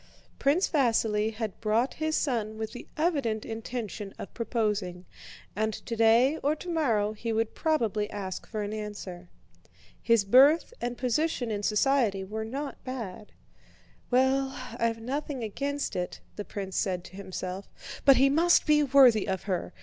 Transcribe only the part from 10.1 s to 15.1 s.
birth and position in society were not bad. "Well, I've